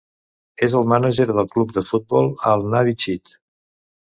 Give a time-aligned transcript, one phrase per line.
[0.67, 3.37] És el mànager del club de futbol Al-Nabi Chit.